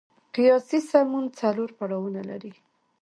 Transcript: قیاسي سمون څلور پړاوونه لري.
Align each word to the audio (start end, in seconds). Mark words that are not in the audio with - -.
قیاسي 0.35 0.79
سمون 0.89 1.25
څلور 1.39 1.69
پړاوونه 1.77 2.21
لري. 2.29 2.53